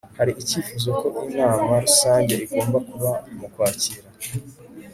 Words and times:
hari 0.17 0.31
icyifuzo 0.41 0.89
ko 0.99 1.05
inama 1.31 1.73
rusange 1.85 2.33
igomba 2.43 2.77
kuba 2.89 3.09
mu 3.39 3.47
kwakira 3.53 4.07